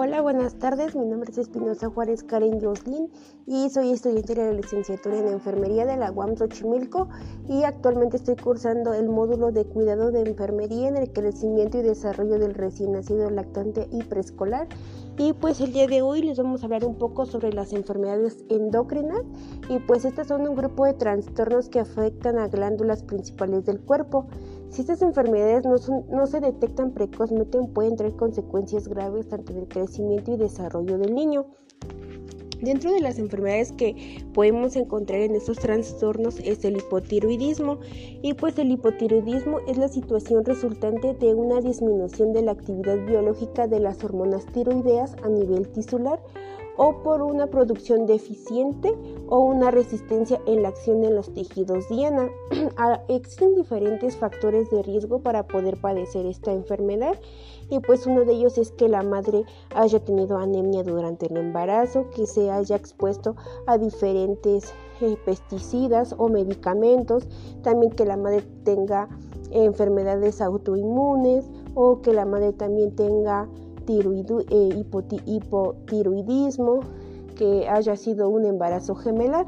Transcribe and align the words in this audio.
Hola, 0.00 0.20
buenas 0.20 0.54
tardes. 0.60 0.94
Mi 0.94 1.04
nombre 1.04 1.32
es 1.32 1.38
Espinosa 1.38 1.88
Juárez 1.88 2.22
Karen 2.22 2.60
Joslin 2.60 3.10
y 3.46 3.68
soy 3.68 3.90
estudiante 3.90 4.36
de 4.36 4.44
la 4.44 4.52
licenciatura 4.52 5.18
en 5.18 5.26
enfermería 5.26 5.86
de 5.86 5.96
la 5.96 6.12
UAM 6.12 6.36
Xochimilco 6.36 7.08
y 7.48 7.64
actualmente 7.64 8.16
estoy 8.16 8.36
cursando 8.36 8.94
el 8.94 9.08
módulo 9.08 9.50
de 9.50 9.64
cuidado 9.64 10.12
de 10.12 10.20
enfermería 10.20 10.86
en 10.86 10.98
el 10.98 11.12
crecimiento 11.12 11.78
y 11.78 11.82
desarrollo 11.82 12.38
del 12.38 12.54
recién 12.54 12.92
nacido 12.92 13.28
lactante 13.28 13.88
y 13.90 14.04
preescolar. 14.04 14.68
Y 15.16 15.32
pues 15.32 15.60
el 15.60 15.72
día 15.72 15.88
de 15.88 16.00
hoy 16.00 16.22
les 16.22 16.38
vamos 16.38 16.62
a 16.62 16.66
hablar 16.66 16.84
un 16.84 16.94
poco 16.94 17.26
sobre 17.26 17.52
las 17.52 17.72
enfermedades 17.72 18.44
endocrinas 18.50 19.22
y 19.68 19.80
pues 19.80 20.04
estas 20.04 20.28
son 20.28 20.46
un 20.48 20.54
grupo 20.54 20.84
de 20.84 20.94
trastornos 20.94 21.68
que 21.68 21.80
afectan 21.80 22.38
a 22.38 22.46
glándulas 22.46 23.02
principales 23.02 23.64
del 23.64 23.80
cuerpo. 23.80 24.28
Si 24.70 24.82
estas 24.82 25.02
enfermedades 25.02 25.64
no, 26.10 26.26
se 26.26 26.40
detectan 26.40 26.92
precozmente, 26.92 27.58
pueden 27.74 27.96
traer 27.96 28.14
consecuencias 28.16 28.86
graves 28.86 29.28
tanto 29.28 29.52
del 29.52 29.66
crecimiento 29.66 30.32
y 30.32 30.36
desarrollo 30.36 30.98
del 30.98 31.14
niño. 31.14 31.46
Dentro 32.60 32.90
de 32.90 33.00
las 33.00 33.18
enfermedades 33.18 33.72
que 33.72 34.24
podemos 34.34 34.74
encontrar 34.74 35.20
en 35.20 35.36
estos 35.36 35.58
trastornos 35.58 36.40
es 36.40 36.64
el 36.64 36.76
hipotiroidismo 36.76 37.78
y 38.20 38.34
pues 38.34 38.58
el 38.58 38.72
hipotiroidismo 38.72 39.60
es 39.68 39.78
la 39.78 39.88
situación 39.88 40.44
resultante 40.44 41.14
de 41.14 41.34
una 41.34 41.60
disminución 41.60 42.32
de 42.32 42.42
la 42.42 42.52
actividad 42.52 42.98
biológica 43.06 43.68
de 43.68 43.78
las 43.78 44.02
hormonas 44.02 44.44
tiroideas 44.46 45.14
a 45.22 45.28
nivel 45.28 45.68
tisular 45.68 46.20
o 46.78 47.02
por 47.02 47.20
una 47.22 47.48
producción 47.48 48.06
deficiente 48.06 48.94
o 49.28 49.40
una 49.40 49.70
resistencia 49.70 50.40
en 50.46 50.62
la 50.62 50.68
acción 50.68 51.02
de 51.02 51.10
los 51.10 51.34
tejidos 51.34 51.88
diana. 51.88 52.30
Ah, 52.80 53.02
existen 53.08 53.56
diferentes 53.56 54.16
factores 54.16 54.70
de 54.70 54.84
riesgo 54.84 55.18
para 55.20 55.48
poder 55.48 55.80
padecer 55.80 56.26
esta 56.26 56.52
enfermedad 56.52 57.18
y 57.70 57.80
pues 57.80 58.06
uno 58.06 58.24
de 58.24 58.34
ellos 58.34 58.56
es 58.56 58.70
que 58.70 58.88
la 58.88 59.02
madre 59.02 59.44
haya 59.74 59.98
tenido 59.98 60.38
anemia 60.38 60.84
durante 60.84 61.26
el 61.26 61.36
embarazo, 61.38 62.08
que 62.10 62.26
se 62.26 62.52
haya 62.52 62.76
expuesto 62.76 63.34
a 63.66 63.78
diferentes 63.78 64.72
eh, 65.00 65.16
pesticidas 65.24 66.14
o 66.18 66.28
medicamentos, 66.28 67.26
también 67.62 67.90
que 67.90 68.04
la 68.04 68.16
madre 68.16 68.42
tenga 68.64 69.08
enfermedades 69.50 70.40
autoinmunes 70.40 71.50
o 71.74 72.00
que 72.00 72.12
la 72.12 72.24
madre 72.24 72.52
también 72.52 72.94
tenga 72.94 73.48
eh, 73.88 74.84
hipotiroidismo, 75.26 76.80
que 77.36 77.68
haya 77.68 77.96
sido 77.96 78.28
un 78.28 78.44
embarazo 78.44 78.94
gemelar. 78.94 79.46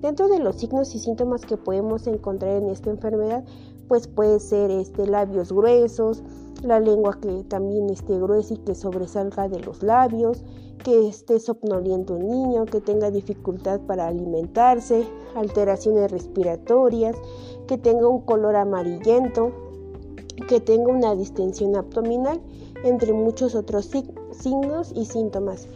Dentro 0.00 0.28
de 0.28 0.38
los 0.38 0.56
signos 0.56 0.94
y 0.94 0.98
síntomas 0.98 1.44
que 1.44 1.56
podemos 1.56 2.06
encontrar 2.06 2.62
en 2.62 2.68
esta 2.68 2.90
enfermedad, 2.90 3.44
pues 3.88 4.06
puede 4.08 4.40
ser 4.40 4.70
este, 4.70 5.06
labios 5.06 5.52
gruesos, 5.52 6.22
la 6.62 6.80
lengua 6.80 7.18
que 7.20 7.44
también 7.44 7.90
esté 7.90 8.18
gruesa 8.18 8.54
y 8.54 8.58
que 8.58 8.74
sobresalga 8.74 9.48
de 9.48 9.60
los 9.60 9.82
labios, 9.82 10.44
que 10.84 11.08
esté 11.08 11.38
somnoliento 11.38 12.16
el 12.16 12.26
niño, 12.26 12.64
que 12.64 12.80
tenga 12.80 13.10
dificultad 13.10 13.80
para 13.80 14.06
alimentarse, 14.08 15.04
alteraciones 15.34 16.10
respiratorias, 16.10 17.16
que 17.66 17.78
tenga 17.78 18.08
un 18.08 18.20
color 18.22 18.56
amarillento, 18.56 19.52
que 20.48 20.60
tenga 20.60 20.90
una 20.90 21.14
distensión 21.14 21.76
abdominal 21.76 22.40
entre 22.84 23.12
muchos 23.12 23.54
otros 23.54 23.90
signos 24.32 24.92
y 24.94 25.04
síntomas. 25.04 25.68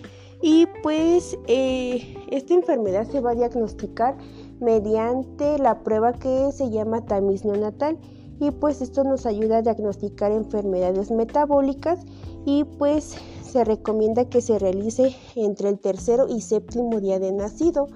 Y 0.42 0.66
pues 0.83 1.38
eh, 1.46 2.16
esta 2.30 2.55
enfermedad 2.55 3.08
se 3.11 3.20
va 3.20 3.30
a 3.30 3.34
diagnosticar 3.34 4.16
mediante 4.61 5.58
la 5.58 5.83
prueba 5.83 6.12
que 6.12 6.52
se 6.52 6.70
llama 6.70 7.05
tamiz 7.06 7.44
neonatal 7.44 7.98
y 8.41 8.50
pues 8.50 8.83
esto 8.83 9.05
nos 9.05 9.27
ayuda 9.27 9.58
a 9.58 9.62
diagnosticar 9.62 10.33
enfermedades 10.33 11.11
metabólicas 11.11 12.00
y 12.44 12.64
pues 12.64 13.17
se 13.42 13.64
recomienda 13.64 14.29
que 14.29 14.40
se 14.40 14.58
realice 14.58 15.14
entre 15.36 15.68
el 15.68 15.79
tercero 15.79 16.27
y 16.29 16.40
séptimo 16.40 17.00
día 17.00 17.20
de 17.20 17.33
nacido 17.33 17.89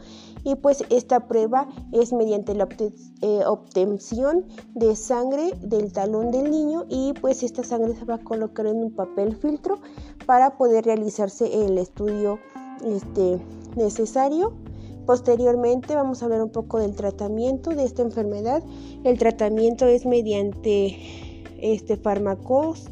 y 0.44 0.54
pues 0.56 0.84
esta 0.90 1.26
prueba 1.26 1.68
es 1.92 2.12
mediante 2.12 2.54
la 2.54 2.68
eh, 3.22 3.40
obtención 3.46 4.46
de 4.74 4.96
sangre 4.96 5.52
del 5.62 5.92
talón 5.92 6.30
del 6.30 6.50
niño 6.50 6.86
y 6.88 7.12
pues 7.20 7.42
esta 7.42 7.64
sangre 7.64 7.94
se 7.94 8.04
va 8.04 8.14
a 8.14 8.24
colocar 8.24 8.66
en 8.66 8.76
un 8.76 8.92
papel 8.92 9.36
filtro 9.36 9.78
para 10.26 10.56
poder 10.56 10.84
realizarse 10.84 11.64
el 11.64 11.78
estudio 11.78 12.38
este, 12.84 13.38
necesario. 13.76 14.52
Posteriormente 15.06 15.94
vamos 15.94 16.22
a 16.22 16.26
hablar 16.26 16.42
un 16.42 16.50
poco 16.50 16.78
del 16.78 16.94
tratamiento 16.94 17.70
de 17.70 17.84
esta 17.84 18.02
enfermedad. 18.02 18.62
El 19.04 19.18
tratamiento 19.18 19.86
es 19.86 20.04
mediante 20.04 20.98
este 21.60 21.96
fármacos 21.96 22.90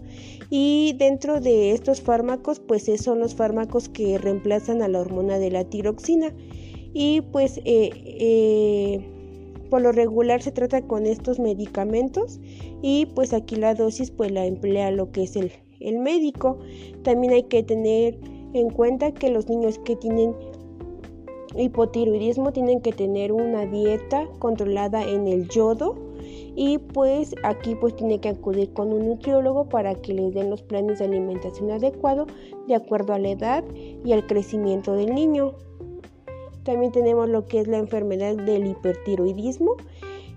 y 0.49 0.95
dentro 0.99 1.41
de 1.41 1.73
estos 1.73 2.01
fármacos 2.01 2.61
pues 2.61 2.91
son 3.01 3.21
los 3.21 3.35
fármacos 3.35 3.89
que 3.89 4.19
reemplazan 4.19 4.83
a 4.83 4.89
la 4.89 5.01
hormona 5.01 5.39
de 5.39 5.51
la 5.51 5.65
tiroxina 5.65 6.33
y 6.99 7.21
pues 7.21 7.59
eh, 7.67 7.91
eh, 7.95 9.07
por 9.69 9.83
lo 9.83 9.93
regular 9.93 10.41
se 10.41 10.51
trata 10.51 10.81
con 10.81 11.05
estos 11.05 11.39
medicamentos 11.39 12.41
y 12.81 13.05
pues 13.15 13.35
aquí 13.35 13.55
la 13.57 13.75
dosis 13.75 14.11
pues 14.11 14.33
la 14.33 14.47
emplea 14.47 14.91
lo 14.91 15.13
que 15.13 15.25
es 15.25 15.37
el, 15.37 15.53
el 15.81 15.99
médico. 15.99 16.59
También 17.03 17.35
hay 17.35 17.43
que 17.43 17.63
tener 17.63 18.19
en 18.55 18.71
cuenta 18.71 19.13
que 19.13 19.29
los 19.29 19.47
niños 19.47 19.79
que 19.81 19.95
tienen 19.97 20.35
hipotiroidismo 21.55 22.51
tienen 22.55 22.81
que 22.81 22.93
tener 22.93 23.31
una 23.31 23.67
dieta 23.67 24.27
controlada 24.39 25.07
en 25.07 25.29
el 25.29 25.51
yodo 25.51 25.97
y 26.55 26.79
pues 26.79 27.35
aquí 27.43 27.75
pues 27.75 27.95
tiene 27.95 28.21
que 28.21 28.31
acudir 28.31 28.73
con 28.73 28.91
un 28.91 29.07
nutriólogo 29.07 29.69
para 29.69 29.95
que 29.97 30.15
les 30.15 30.33
den 30.33 30.49
los 30.49 30.63
planes 30.63 31.01
de 31.01 31.05
alimentación 31.05 31.71
adecuado 31.71 32.27
de 32.67 32.75
acuerdo 32.75 33.13
a 33.13 33.19
la 33.19 33.29
edad 33.29 33.65
y 34.03 34.13
al 34.15 34.27
crecimiento 34.27 34.95
del 34.95 35.15
niño. 35.15 35.53
También 36.67 36.91
tenemos 36.91 37.29
lo 37.29 37.47
que 37.47 37.61
es 37.61 37.69
la 37.69 37.79
enfermedad 37.79 38.35
del 38.35 38.67
hipertiroidismo. 38.67 39.77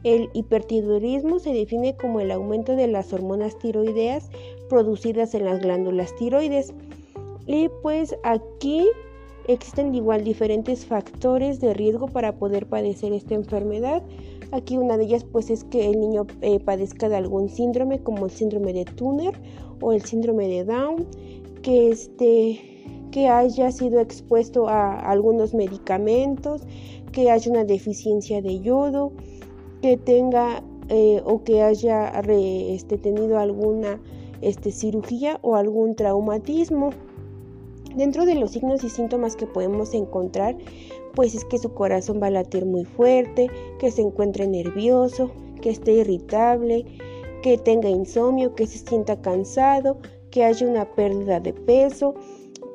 El 0.04 0.30
hipertiroidismo 0.34 1.40
se 1.40 1.54
define 1.54 1.98
como 1.98 2.20
el 2.20 2.30
aumento 2.30 2.76
de 2.76 2.88
las 2.88 3.12
hormonas 3.12 3.58
tiroideas 3.58 4.30
producidas 4.70 5.34
en 5.34 5.46
las 5.46 5.60
glándulas 5.60 6.16
tiroides. 6.18 6.72
Y 7.48 7.70
pues 7.82 8.16
aquí 8.22 8.88
existen 9.48 9.96
igual 9.96 10.24
diferentes 10.24 10.86
factores 10.86 11.60
de 11.60 11.74
riesgo 11.74 12.08
para 12.08 12.38
poder 12.38 12.68
padecer 12.68 13.12
esta 13.12 13.34
enfermedad. 13.34 14.04
Aquí 14.52 14.78
una 14.78 14.98
de 14.98 15.06
ellas 15.06 15.24
pues 15.24 15.50
es 15.50 15.64
que 15.64 15.90
el 15.90 16.00
niño 16.00 16.28
eh, 16.42 16.60
padezca 16.60 17.10
de 17.10 17.16
algún 17.16 17.50
síndrome 17.50 18.04
como 18.04 18.26
el 18.26 18.32
síndrome 18.32 18.72
de 18.72 18.86
Turner 18.86 19.34
o 19.82 19.94
el 19.94 20.04
síndrome 20.04 20.48
de 20.48 20.64
Down, 20.64 21.08
que 21.64 21.90
este 21.90 22.79
que 23.20 23.28
haya 23.28 23.70
sido 23.74 24.00
expuesto 24.00 24.70
a 24.70 24.98
algunos 24.98 25.54
medicamentos, 25.54 26.62
que 27.12 27.30
haya 27.30 27.52
una 27.52 27.66
deficiencia 27.66 28.42
de 28.42 28.62
yodo, 28.62 29.12
que 29.82 29.98
tenga 29.98 30.64
eh, 30.88 31.22
o 31.26 31.44
que 31.44 31.62
haya 31.62 32.08
este, 32.22 32.98
tenido 32.98 33.38
alguna 33.38 34.00
este, 34.40 34.72
cirugía 34.72 35.38
o 35.42 35.58
algún 35.58 35.96
traumatismo. 35.96 36.92
Dentro 37.94 38.26
de 38.26 38.36
los 38.36 38.52
signos 38.52 38.86
y 38.86 38.90
síntomas 38.90 39.36
que 39.36 39.48
podemos 39.48 39.94
encontrar, 39.94 40.56
pues 41.14 41.36
es 41.36 41.44
que 41.44 41.58
su 41.58 41.74
corazón 41.74 42.22
va 42.24 42.28
a 42.28 42.32
latir 42.32 42.66
muy 42.66 42.86
fuerte, 42.86 43.50
que 43.80 43.92
se 43.92 44.02
encuentre 44.02 44.48
nervioso, 44.48 45.30
que 45.62 45.72
esté 45.72 45.92
irritable, 45.92 46.86
que 47.44 47.58
tenga 47.58 47.90
insomnio, 47.90 48.56
que 48.56 48.66
se 48.66 48.78
sienta 48.78 49.20
cansado, 49.22 49.98
que 50.32 50.46
haya 50.46 50.66
una 50.66 50.86
pérdida 50.96 51.42
de 51.42 51.52
peso, 51.52 52.14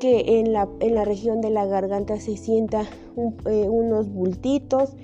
que 0.00 0.38
en 0.40 0.52
la, 0.52 0.68
en 0.80 0.94
la 0.94 1.04
región 1.04 1.40
de 1.40 1.50
la 1.50 1.66
garganta 1.66 2.18
se 2.20 2.36
sienta 2.36 2.82
eh, 3.46 3.68
unos 3.68 4.08
bultitos, 4.08 4.96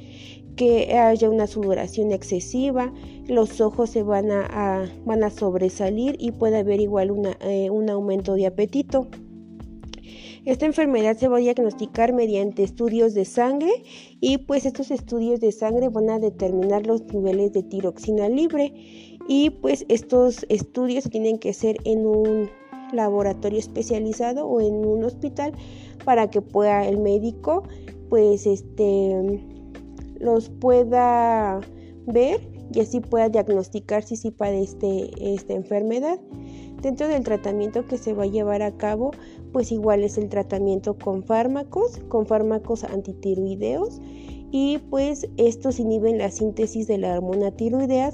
que 0.57 0.99
haya 0.99 1.31
una 1.31 1.47
sudoración 1.47 2.13
excesiva, 2.13 2.93
los 3.27 3.63
ojos 3.63 3.89
se 3.89 4.03
van 4.03 4.31
a, 4.31 4.93
van 5.07 5.25
a 5.25 5.31
sobresalir 5.31 6.17
y 6.19 6.33
puede 6.33 6.59
haber 6.59 6.81
igual 6.81 7.11
una, 7.11 7.37
eh, 7.41 7.71
un 7.71 7.89
aumento 7.89 8.35
de 8.35 8.47
apetito. 8.47 9.09
Esta 10.45 10.67
enfermedad 10.67 11.17
se 11.17 11.29
va 11.29 11.37
a 11.37 11.41
diagnosticar 11.41 12.13
mediante 12.13 12.63
estudios 12.63 13.15
de 13.15 13.25
sangre 13.25 13.71
y 14.21 14.39
pues 14.39 14.67
estos 14.67 14.91
estudios 14.91 15.41
de 15.41 15.53
sangre 15.53 15.89
van 15.89 16.11
a 16.11 16.19
determinar 16.19 16.87
los 16.87 17.05
niveles 17.05 17.53
de 17.53 17.63
tiroxina 17.63 18.29
libre 18.29 18.73
y 19.29 19.51
pues 19.51 19.85
estos 19.89 20.45
estudios 20.49 21.05
tienen 21.09 21.39
que 21.39 21.53
ser 21.53 21.77
en 21.85 22.07
un 22.07 22.51
laboratorio 22.93 23.59
especializado 23.59 24.47
o 24.47 24.61
en 24.61 24.87
un 24.87 25.05
hospital 25.05 25.53
para 26.05 26.31
que 26.31 26.43
pueda 26.43 26.87
el 26.87 26.99
médico 26.99 27.63
pues 28.09 28.47
este 28.47 29.41
los 30.19 30.51
pueda 30.51 31.61
ver 32.07 32.41
y 32.73 32.81
así 32.81 33.01
pueda 33.01 33.29
diagnosticar 33.29 34.03
si 34.03 34.17
sí 34.17 34.31
padece 34.31 35.11
esta 35.19 35.55
enfermedad. 35.55 36.21
Dentro 36.83 37.09
del 37.09 37.25
tratamiento 37.25 37.87
que 37.87 37.99
se 37.99 38.13
va 38.13 38.25
a 38.25 38.27
llevar 38.27 38.63
a 38.63 38.77
cabo, 38.77 39.11
pues 39.53 39.73
igual 39.73 40.05
es 40.05 40.19
el 40.19 40.29
tratamiento 40.29 40.97
con 40.97 41.25
fármacos, 41.25 41.99
con 42.09 42.27
fármacos 42.27 42.85
antitiroideos 42.85 44.01
y 44.51 44.79
pues 44.91 45.29
estos 45.37 45.81
inhiben 45.81 46.19
la 46.19 46.31
síntesis 46.31 46.87
de 46.87 46.99
la 46.99 47.15
hormona 47.15 47.51
tiroidea 47.51 48.13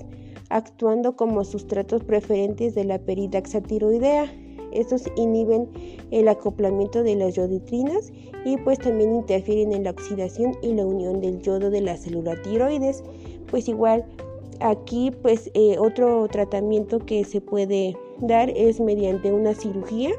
actuando 0.48 1.16
como 1.16 1.44
sustratos 1.44 2.04
preferentes 2.04 2.74
de 2.74 2.84
la 2.84 2.98
peridaxa 2.98 3.60
tiroidea 3.60 4.32
Estos 4.76 5.04
inhiben 5.16 5.68
el 6.10 6.28
acoplamiento 6.28 7.02
de 7.02 7.16
las 7.16 7.34
yoditrinas 7.34 8.12
y 8.44 8.56
pues 8.58 8.78
también 8.78 9.14
interfieren 9.14 9.72
en 9.72 9.84
la 9.84 9.90
oxidación 9.90 10.56
y 10.62 10.72
la 10.74 10.86
unión 10.86 11.20
del 11.20 11.40
yodo 11.40 11.70
de 11.70 11.80
la 11.80 11.96
célula 11.96 12.40
tiroides. 12.42 13.02
Pues 13.50 13.68
igual 13.68 14.04
aquí 14.60 15.10
pues 15.22 15.50
eh, 15.54 15.76
otro 15.78 16.28
tratamiento 16.28 16.98
que 16.98 17.24
se 17.24 17.40
puede 17.40 17.96
dar 18.20 18.50
es 18.50 18.80
mediante 18.80 19.32
una 19.32 19.54
cirugía. 19.54 20.10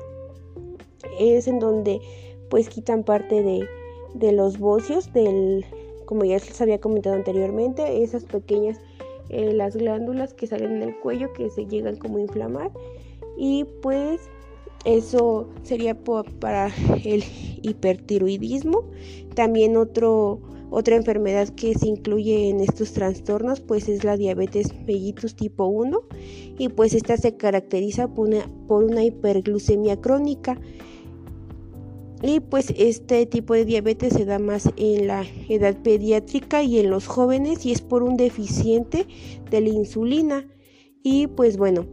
Es 1.20 1.48
en 1.48 1.60
donde 1.60 2.02
pues 2.50 2.70
quitan 2.70 3.04
parte 3.04 3.44
de, 3.44 3.68
de 4.14 4.32
los 4.32 4.60
bocios 4.60 5.12
del 5.14 5.66
como 6.06 6.24
ya 6.24 6.36
les 6.36 6.62
había 6.62 6.80
comentado 6.80 7.16
anteriormente, 7.18 8.02
esas 8.02 8.24
pequeñas 8.24 8.80
eh, 9.30 9.54
las 9.54 9.76
glándulas 9.76 10.34
que 10.34 10.48
salen 10.48 10.78
en 10.78 10.84
el 10.84 11.00
cuello 11.00 11.34
que 11.34 11.50
se 11.50 11.66
llegan 11.66 11.98
como 11.98 12.18
a 12.18 12.22
inflamar 12.22 12.72
y 13.38 13.66
pues 13.82 14.22
eso 14.86 15.50
sería 15.64 15.96
para 16.40 16.72
el 17.04 17.24
hipertiroidismo. 17.62 18.84
También 19.36 19.78
otro, 19.78 20.40
otra 20.70 20.96
enfermedad 20.96 21.50
que 21.50 21.74
se 21.74 21.88
incluye 21.88 22.50
en 22.50 22.60
estos 22.60 22.94
trastornos 22.94 23.62
pues 23.62 23.88
es 23.90 24.04
la 24.04 24.18
diabetes 24.18 24.74
mellitus 24.86 25.36
tipo 25.36 25.66
1 25.66 26.02
y 26.58 26.70
pues 26.70 26.94
esta 26.94 27.18
se 27.18 27.38
caracteriza 27.38 28.08
por 28.08 28.28
una, 28.28 28.50
por 28.68 28.84
una 28.84 29.04
hiperglucemia 29.04 30.00
crónica. 30.02 30.60
Y 32.24 32.40
pues 32.40 32.74
este 32.76 33.28
tipo 33.28 33.54
de 33.54 33.64
diabetes 33.64 34.14
se 34.14 34.26
da 34.26 34.40
más 34.40 34.70
en 34.76 35.06
la 35.06 35.24
edad 35.50 35.78
pediátrica 35.78 36.64
y 36.64 36.80
en 36.80 36.90
los 36.90 37.06
jóvenes 37.06 37.64
y 37.66 37.72
es 37.72 37.82
por 37.82 38.02
un 38.02 38.18
deficiente 38.18 39.06
de 39.52 39.62
la 39.62 39.70
insulina. 39.70 40.48
Y 41.04 41.28
pues 41.28 41.58
bueno, 41.58 41.86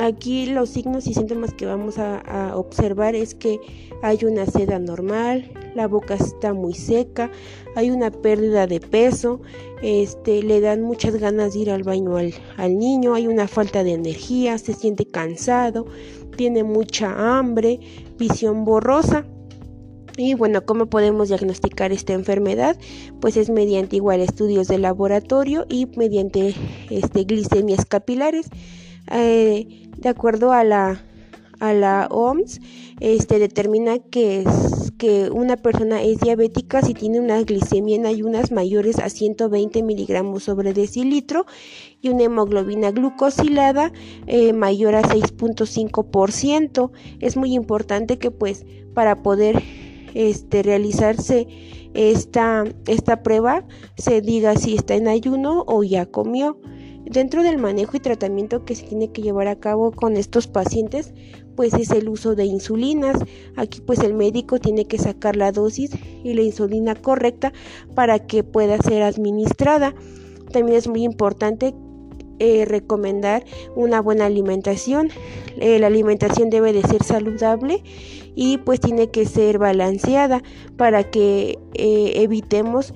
aquí 0.00 0.46
los 0.46 0.70
signos 0.70 1.06
y 1.06 1.14
síntomas 1.14 1.54
que 1.54 1.66
vamos 1.66 1.98
a, 1.98 2.56
observar 2.56 3.14
es 3.14 3.34
que 3.34 3.60
hay 4.02 4.18
una 4.24 4.46
sed 4.46 4.70
anormal, 4.70 5.50
la 5.74 5.86
boca 5.86 6.14
está 6.14 6.52
muy 6.52 6.74
seca, 6.74 7.30
hay 7.76 7.90
una 7.90 8.10
pérdida 8.10 8.66
de 8.66 8.80
peso, 8.80 9.40
este, 9.82 10.42
le 10.42 10.60
dan 10.60 10.82
muchas 10.82 11.16
ganas 11.16 11.54
de 11.54 11.60
ir 11.60 11.70
al 11.70 11.82
baño 11.82 12.16
al, 12.16 12.34
al 12.56 12.78
niño, 12.78 13.14
hay 13.14 13.26
una 13.26 13.48
falta 13.48 13.84
de 13.84 13.92
energía, 13.92 14.58
se 14.58 14.74
siente 14.74 15.06
cansado, 15.06 15.86
tiene 16.36 16.64
mucha 16.64 17.38
hambre, 17.38 17.80
visión 18.16 18.64
borrosa. 18.64 19.26
Y 20.16 20.34
bueno, 20.34 20.64
¿cómo 20.64 20.86
podemos 20.86 21.28
diagnosticar 21.28 21.92
esta 21.92 22.12
enfermedad? 22.12 22.76
Pues 23.20 23.36
es 23.36 23.50
mediante 23.50 23.96
igual 23.96 24.20
estudios 24.20 24.66
de 24.66 24.78
laboratorio 24.78 25.64
y 25.68 25.86
mediante 25.96 26.54
este, 26.90 27.22
glicemias 27.22 27.84
capilares. 27.86 28.48
Eh, 29.10 29.88
de 29.96 30.08
acuerdo 30.08 30.52
a 30.52 30.64
la, 30.64 31.02
a 31.60 31.72
la 31.72 32.08
OMS, 32.10 32.60
este, 33.00 33.38
determina 33.38 33.98
que, 33.98 34.44
que 34.96 35.30
una 35.30 35.56
persona 35.56 36.02
es 36.02 36.20
diabética 36.20 36.82
si 36.82 36.94
tiene 36.94 37.20
una 37.20 37.42
glicemia 37.42 37.96
en 37.96 38.06
ayunas 38.06 38.52
mayores 38.52 38.98
a 38.98 39.08
120 39.08 39.82
miligramos 39.82 40.44
sobre 40.44 40.72
decilitro 40.72 41.46
y 42.00 42.10
una 42.10 42.24
hemoglobina 42.24 42.90
glucosilada 42.90 43.92
eh, 44.26 44.52
mayor 44.52 44.94
a 44.94 45.02
6.5%. 45.02 46.90
Es 47.20 47.36
muy 47.36 47.54
importante 47.54 48.18
que 48.18 48.30
pues 48.30 48.66
para 48.94 49.22
poder 49.22 49.62
este, 50.14 50.62
realizarse 50.62 51.46
esta, 51.94 52.64
esta 52.86 53.22
prueba 53.22 53.64
se 53.96 54.20
diga 54.20 54.56
si 54.56 54.74
está 54.74 54.94
en 54.94 55.08
ayuno 55.08 55.64
o 55.66 55.82
ya 55.82 56.06
comió. 56.06 56.58
Dentro 57.10 57.42
del 57.42 57.58
manejo 57.58 57.96
y 57.96 58.00
tratamiento 58.00 58.64
que 58.64 58.74
se 58.74 58.86
tiene 58.86 59.10
que 59.10 59.22
llevar 59.22 59.48
a 59.48 59.56
cabo 59.56 59.92
con 59.92 60.16
estos 60.16 60.46
pacientes, 60.46 61.14
pues 61.56 61.72
es 61.74 61.90
el 61.90 62.08
uso 62.08 62.34
de 62.34 62.44
insulinas. 62.44 63.18
Aquí 63.56 63.80
pues 63.80 64.00
el 64.00 64.14
médico 64.14 64.58
tiene 64.58 64.84
que 64.84 64.98
sacar 64.98 65.34
la 65.34 65.50
dosis 65.50 65.90
y 66.22 66.34
la 66.34 66.42
insulina 66.42 66.94
correcta 66.94 67.52
para 67.94 68.18
que 68.18 68.44
pueda 68.44 68.76
ser 68.78 69.02
administrada. 69.02 69.94
También 70.52 70.76
es 70.76 70.86
muy 70.86 71.02
importante 71.02 71.74
eh, 72.40 72.66
recomendar 72.66 73.44
una 73.74 74.00
buena 74.00 74.26
alimentación. 74.26 75.08
Eh, 75.60 75.78
la 75.78 75.88
alimentación 75.88 76.50
debe 76.50 76.72
de 76.72 76.82
ser 76.82 77.02
saludable 77.02 77.82
y 78.36 78.58
pues 78.58 78.80
tiene 78.80 79.10
que 79.10 79.24
ser 79.24 79.58
balanceada 79.58 80.42
para 80.76 81.02
que 81.04 81.58
eh, 81.74 82.12
evitemos 82.16 82.94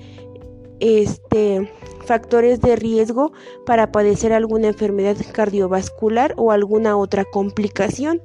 este 0.79 1.69
factores 2.03 2.61
de 2.61 2.75
riesgo 2.75 3.31
para 3.65 3.91
padecer 3.91 4.33
alguna 4.33 4.67
enfermedad 4.67 5.17
cardiovascular 5.33 6.33
o 6.37 6.51
alguna 6.51 6.97
otra 6.97 7.25
complicación. 7.25 8.21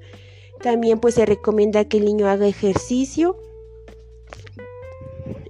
También 0.60 0.98
pues 0.98 1.14
se 1.14 1.26
recomienda 1.26 1.84
que 1.84 1.98
el 1.98 2.04
niño 2.04 2.28
haga 2.28 2.46
ejercicio 2.46 3.36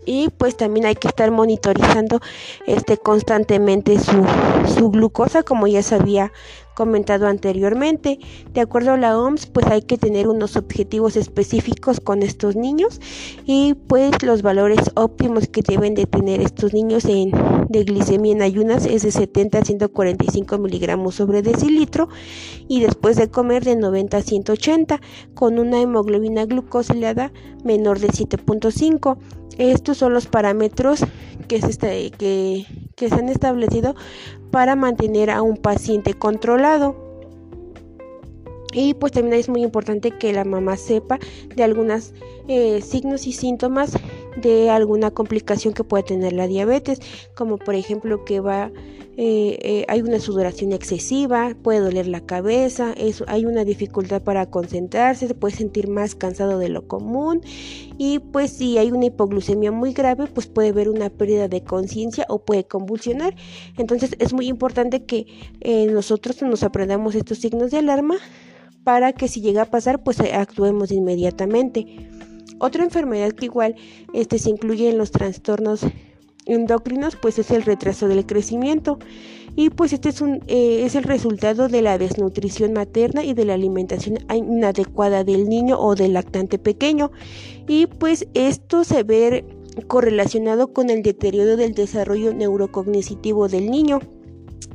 y 0.09 0.31
pues 0.31 0.57
también 0.57 0.87
hay 0.87 0.95
que 0.95 1.07
estar 1.07 1.31
monitorizando 1.31 2.21
este 2.67 2.97
constantemente 2.97 3.99
su, 3.99 4.25
su 4.75 4.91
glucosa 4.91 5.43
como 5.43 5.67
ya 5.67 5.83
se 5.83 5.97
había 5.97 6.33
comentado 6.79 7.27
anteriormente. 7.27 8.21
De 8.55 8.61
acuerdo 8.61 8.93
a 8.93 8.97
la 8.97 9.19
OMS, 9.19 9.47
pues 9.47 9.67
hay 9.67 9.83
que 9.83 9.99
tener 9.99 10.29
unos 10.29 10.57
objetivos 10.57 11.17
específicos 11.17 11.99
con 11.99 12.23
estos 12.23 12.55
niños 12.55 13.01
y 13.45 13.75
pues 13.75 14.23
los 14.23 14.43
valores 14.43 14.93
óptimos 14.95 15.49
que 15.49 15.63
deben 15.63 15.97
de 15.97 16.07
tener 16.07 16.41
estos 16.41 16.73
niños 16.73 17.05
en, 17.07 17.33
de 17.69 17.83
glicemia 17.83 18.31
en 18.31 18.43
ayunas 18.43 18.87
es 18.87 19.03
de 19.03 19.11
70 19.11 19.59
a 19.59 19.65
145 19.65 20.57
miligramos 20.59 21.17
sobre 21.17 21.43
decilitro 21.43 22.09
y 22.69 22.81
después 22.81 23.17
de 23.17 23.29
comer 23.29 23.65
de 23.65 23.75
90 23.75 24.17
a 24.17 24.23
180 24.23 25.01
con 25.35 25.59
una 25.59 25.81
hemoglobina 25.81 26.45
glucosilada 26.45 27.33
menor 27.65 27.99
de 27.99 28.09
7.5. 28.09 29.19
Estos 29.59 29.99
son 29.99 30.15
los 30.15 30.27
parámetros 30.27 31.01
que 31.49 31.61
se, 31.61 32.11
que, 32.13 32.65
que 32.97 33.09
se 33.09 33.15
han 33.15 33.29
establecido 33.29 33.95
para 34.51 34.77
mantener 34.77 35.31
a 35.31 35.43
un 35.43 35.57
paciente 35.57 36.15
controlado. 36.15 37.09
Y 38.73 38.95
pues 38.95 39.13
también 39.13 39.35
es 39.35 39.49
muy 39.49 39.63
importante 39.63 40.11
que 40.11 40.33
la 40.33 40.45
mamá 40.45 40.77
sepa 40.77 41.19
de 41.55 41.65
algunos 41.65 42.13
eh, 42.49 42.81
signos 42.83 43.27
y 43.27 43.33
síntomas 43.33 43.93
de 44.41 44.71
alguna 44.71 45.11
complicación 45.11 45.75
que 45.75 45.85
pueda 45.85 46.05
tener 46.05 46.33
la 46.33 46.47
diabetes, 46.47 47.01
como 47.35 47.59
por 47.59 47.75
ejemplo 47.75 48.25
que 48.25 48.41
va 48.41 48.71
eh, 49.21 49.59
eh, 49.63 49.85
hay 49.89 50.01
una 50.01 50.21
sudoración 50.21 50.73
excesiva, 50.73 51.57
puede 51.61 51.81
doler 51.81 52.07
la 52.07 52.21
cabeza, 52.21 52.95
hay 53.27 53.47
una 53.47 53.65
dificultad 53.65 54.23
para 54.23 54.47
concentrarse, 54.47 55.27
se 55.27 55.35
puede 55.35 55.57
sentir 55.57 55.89
más 55.89 56.15
cansado 56.15 56.61
de 56.61 56.69
lo 56.69 56.87
común 56.87 57.41
y 57.99 58.21
pues 58.21 58.53
si 58.53 58.79
hay 58.79 58.93
una 58.93 59.07
hipoglucemia 59.07 59.73
muy 59.73 59.93
grave, 59.93 60.29
pues 60.33 60.47
puede 60.47 60.69
haber 60.69 60.89
una 60.89 61.11
pérdida 61.11 61.49
de 61.49 61.65
conciencia 61.65 62.27
o 62.29 62.45
puede 62.45 62.63
convulsionar. 62.63 63.35
Entonces 63.77 64.15
es 64.21 64.33
muy 64.33 64.47
importante 64.47 65.05
que 65.05 65.27
eh, 65.63 65.87
nosotros 65.87 66.41
nos 66.43 66.63
aprendamos 66.63 67.17
estos 67.17 67.39
signos 67.39 67.73
de 67.73 67.79
alarma 67.79 68.19
para 68.85 69.13
que 69.13 69.27
si 69.27 69.41
llega 69.41 69.63
a 69.63 69.71
pasar, 69.71 70.05
pues 70.05 70.21
actuemos 70.21 70.93
inmediatamente. 70.93 72.09
Otra 72.59 72.85
enfermedad 72.85 73.33
que 73.33 73.47
igual 73.47 73.77
este, 74.13 74.39
se 74.39 74.51
incluye 74.51 74.89
en 74.89 74.99
los 74.99 75.11
trastornos 75.11 75.81
endocrinos 76.47 77.17
pues 77.17 77.39
es 77.39 77.51
el 77.51 77.63
retraso 77.63 78.09
del 78.09 78.27
crecimiento. 78.27 78.99
Y 79.55 79.71
pues 79.71 79.93
este 79.93 80.09
es, 80.11 80.21
un, 80.21 80.41
eh, 80.47 80.83
es 80.85 80.95
el 80.95 81.05
resultado 81.05 81.69
de 81.69 81.83
la 81.83 81.99
desnutrición 81.99 82.73
materna 82.73 83.25
y 83.25 83.35
de 83.35 83.45
la 83.45 83.55
alimentación 83.55 84.19
inadecuada 84.33 85.25
del 85.25 85.49
niño 85.49 85.79
o 85.81 85.95
del 85.95 86.13
lactante 86.13 86.59
pequeño. 86.59 87.11
Y 87.67 87.87
pues 87.87 88.29
esto 88.35 88.85
se 88.85 89.03
ve 89.03 89.45
correlacionado 89.87 90.73
con 90.73 90.91
el 90.91 91.03
deterioro 91.03 91.57
del 91.57 91.75
desarrollo 91.75 92.33
neurocognitivo 92.35 93.49
del 93.49 93.71
niño 93.71 94.01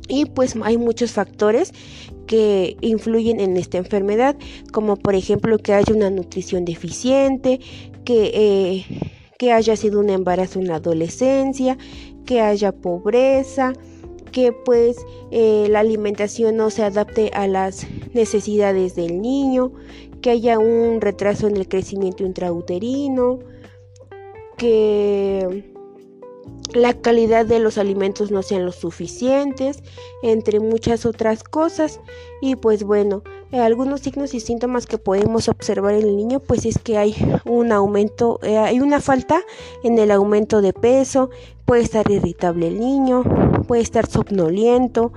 y 0.08 0.26
pues 0.26 0.54
hay 0.62 0.76
muchos 0.76 1.12
factores 1.12 1.72
que 2.26 2.76
influyen 2.80 3.40
en 3.40 3.56
esta 3.56 3.78
enfermedad 3.78 4.36
como 4.72 4.96
por 4.96 5.14
ejemplo 5.14 5.58
que 5.58 5.74
haya 5.74 5.94
una 5.94 6.10
nutrición 6.10 6.64
deficiente 6.64 7.60
que 8.04 8.30
eh, 8.34 8.86
que 9.38 9.52
haya 9.52 9.76
sido 9.76 10.00
un 10.00 10.10
embarazo 10.10 10.60
en 10.60 10.68
la 10.68 10.76
adolescencia, 10.76 11.76
que 12.24 12.40
haya 12.40 12.72
pobreza, 12.72 13.72
que 14.32 14.52
pues 14.52 14.96
eh, 15.30 15.66
la 15.70 15.80
alimentación 15.80 16.56
no 16.56 16.70
se 16.70 16.82
adapte 16.82 17.30
a 17.34 17.46
las 17.46 17.86
necesidades 18.12 18.94
del 18.94 19.20
niño, 19.20 19.72
que 20.20 20.30
haya 20.30 20.58
un 20.58 21.00
retraso 21.00 21.46
en 21.46 21.56
el 21.56 21.68
crecimiento 21.68 22.24
intrauterino, 22.24 23.40
que 24.56 25.72
la 26.72 26.92
calidad 26.92 27.46
de 27.46 27.60
los 27.60 27.78
alimentos 27.78 28.30
no 28.30 28.42
sean 28.42 28.64
lo 28.64 28.72
suficientes, 28.72 29.82
entre 30.22 30.60
muchas 30.60 31.06
otras 31.06 31.44
cosas. 31.44 32.00
Y 32.40 32.56
pues 32.56 32.82
bueno, 32.82 33.22
algunos 33.52 34.00
signos 34.00 34.34
y 34.34 34.40
síntomas 34.40 34.86
que 34.86 34.98
podemos 34.98 35.48
observar 35.48 35.94
en 35.94 36.02
el 36.02 36.16
niño, 36.16 36.40
pues 36.40 36.66
es 36.66 36.78
que 36.78 36.98
hay 36.98 37.14
un 37.44 37.72
aumento, 37.72 38.40
eh, 38.42 38.58
hay 38.58 38.80
una 38.80 39.00
falta 39.00 39.40
en 39.82 39.98
el 39.98 40.10
aumento 40.10 40.60
de 40.60 40.72
peso, 40.72 41.30
puede 41.64 41.82
estar 41.82 42.10
irritable 42.10 42.68
el 42.68 42.80
niño, 42.80 43.22
puede 43.66 43.82
estar 43.82 44.06
somnoliento, 44.06 45.12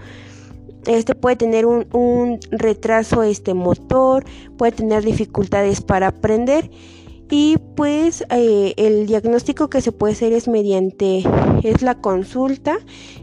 este 0.85 1.15
puede 1.15 1.35
tener 1.35 1.65
un, 1.65 2.39
retraso 2.51 3.23
este 3.23 3.53
motor, 3.53 4.23
puede 4.57 4.71
tener 4.71 5.03
dificultades 5.03 5.81
para 5.81 6.07
aprender 6.07 6.69
y 7.29 7.57
pues 7.75 8.23
eh, 8.29 8.73
el 8.77 9.05
diagnóstico 9.05 9.69
que 9.69 9.81
se 9.81 9.91
puede 9.91 10.13
hacer 10.13 10.31
es 10.31 10.47
mediante 10.47 11.23
es 11.63 11.81
la 11.81 11.99
consulta. 11.99 12.77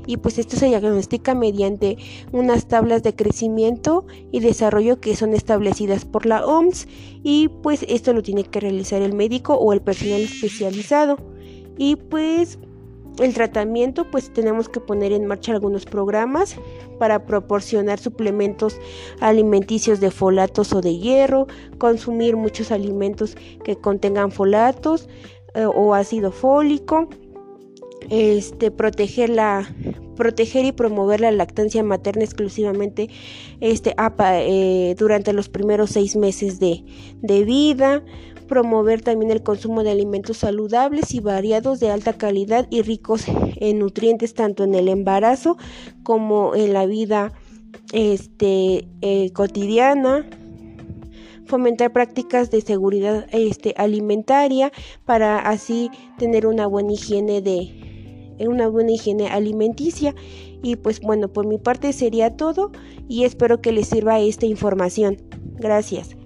Y 0.07 0.19
pues 0.19 0.39
esto 0.39 0.57
se 0.57 0.67
diagnostica 0.67 1.35
mediante 1.35 1.97
unas 2.33 2.69
tablas 2.69 3.03
de 3.03 3.15
crecimiento 3.15 4.07
y 4.31 4.41
desarrollo 4.41 5.01
que 5.01 5.17
son 5.17 5.33
establecidas 5.33 6.05
por 6.05 6.27
la 6.27 6.45
OMS 6.45 6.87
y 7.23 7.49
pues 7.63 7.87
esto 7.89 8.13
lo 8.13 8.23
tiene 8.23 8.45
que 8.45 8.61
realizar 8.61 9.01
el 9.01 9.15
médico 9.15 9.55
o 9.55 9.73
el 9.73 9.81
personal 9.81 10.21
especializado. 10.21 11.17
Y 11.79 11.97
pues 11.97 12.59
el 13.19 13.35
tratamiento 13.35 14.11
pues 14.11 14.33
tenemos 14.33 14.69
que 14.69 14.81
poner 14.81 15.13
en 15.13 15.27
marcha 15.27 15.53
algunos 15.53 15.85
programas 15.85 16.57
para 16.99 17.27
proporcionar 17.27 17.99
suplementos 17.99 18.79
alimenticios 19.21 20.01
de 20.01 20.11
folatos 20.11 20.73
o 20.73 20.81
de 20.81 20.99
hierro, 20.99 21.47
consumir 21.79 22.37
muchos 22.37 22.71
alimentos 22.71 23.37
que 23.63 23.77
contengan 23.77 24.33
folatos 24.33 25.09
eh, 25.55 25.67
o 25.67 25.95
ácido 25.95 26.33
fólico, 26.33 27.09
este, 28.11 28.71
proteger 28.71 29.31
la 29.31 29.69
proteger 30.15 30.65
y 30.65 30.73
promover 30.73 31.21
la 31.21 31.33
lactancia 31.33 31.83
materna 31.83 32.25
exclusivamente 32.25 33.09
este, 33.61 33.95
eh, 33.99 34.95
durante 34.99 35.33
los 35.33 35.49
primeros 35.49 35.91
seis 35.91 36.15
meses 36.17 36.61
de, 36.61 36.85
de 37.21 37.45
vida, 37.45 38.05
promover 38.47 39.03
también 39.03 39.31
el 39.31 39.43
consumo 39.43 39.83
de 39.83 39.91
alimentos 39.91 40.39
saludables 40.39 41.15
y 41.15 41.21
variados 41.21 41.81
de 41.81 41.91
alta 41.91 42.13
calidad 42.13 42.67
y 42.71 42.83
ricos 42.83 43.25
en 43.57 43.79
nutrientes 43.79 44.35
tanto 44.35 44.65
en 44.65 44.75
el 44.75 44.89
embarazo 44.89 45.57
como 46.03 46.55
en 46.55 46.73
la 46.73 46.87
vida 46.87 47.33
este, 47.93 48.89
eh, 49.01 49.31
cotidiana. 49.33 50.29
Fomentar 51.47 51.93
prácticas 51.93 52.51
de 52.51 52.63
seguridad 52.63 53.27
este, 53.31 53.75
alimentaria 53.77 54.73
para 55.05 55.39
así 55.39 55.91
tener 56.19 56.47
una 56.47 56.67
buena 56.67 56.93
higiene 56.93 57.43
de 57.43 58.37
una 58.47 58.67
buena 58.69 58.93
higiene 58.93 59.29
alimenticia. 59.29 60.15
Y 60.63 60.77
pues 60.77 61.01
bueno 61.01 61.29
por 61.29 61.47
mi 61.47 61.59
parte 61.59 61.93
sería 61.93 62.37
todo 62.37 62.73
y 63.07 63.25
espero 63.25 63.61
que 63.61 63.73
les 63.73 63.89
sirva 63.89 64.21
esta 64.21 64.47
información. 64.47 65.19
Gracias 65.59 66.17